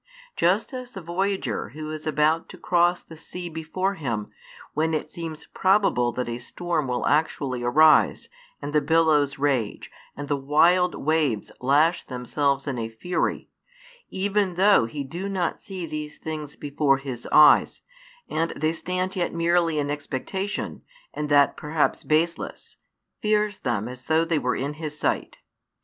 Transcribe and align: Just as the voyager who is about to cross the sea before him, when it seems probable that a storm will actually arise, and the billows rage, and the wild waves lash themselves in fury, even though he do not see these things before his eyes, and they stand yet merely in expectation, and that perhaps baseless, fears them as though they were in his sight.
Just 0.35 0.73
as 0.73 0.89
the 0.89 0.99
voyager 1.01 1.69
who 1.77 1.91
is 1.91 2.07
about 2.07 2.49
to 2.49 2.57
cross 2.57 3.03
the 3.03 3.15
sea 3.15 3.49
before 3.49 3.93
him, 3.93 4.31
when 4.73 4.95
it 4.95 5.11
seems 5.11 5.45
probable 5.53 6.11
that 6.13 6.27
a 6.27 6.39
storm 6.39 6.87
will 6.87 7.05
actually 7.05 7.61
arise, 7.61 8.27
and 8.63 8.73
the 8.73 8.81
billows 8.81 9.37
rage, 9.37 9.91
and 10.17 10.27
the 10.27 10.35
wild 10.35 10.95
waves 10.95 11.51
lash 11.61 12.01
themselves 12.01 12.65
in 12.65 12.89
fury, 12.89 13.51
even 14.09 14.55
though 14.55 14.85
he 14.87 15.03
do 15.03 15.29
not 15.29 15.61
see 15.61 15.85
these 15.85 16.17
things 16.17 16.55
before 16.55 16.97
his 16.97 17.27
eyes, 17.31 17.83
and 18.27 18.53
they 18.55 18.73
stand 18.73 19.15
yet 19.15 19.35
merely 19.35 19.77
in 19.77 19.91
expectation, 19.91 20.81
and 21.13 21.29
that 21.29 21.55
perhaps 21.55 22.03
baseless, 22.03 22.77
fears 23.21 23.59
them 23.59 23.87
as 23.87 24.05
though 24.05 24.25
they 24.25 24.39
were 24.39 24.55
in 24.55 24.73
his 24.73 24.97
sight. 24.97 25.41